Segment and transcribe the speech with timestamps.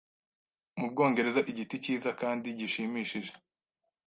[0.79, 3.31] Mu Bwongereza igiti cyiza kandi gishimishije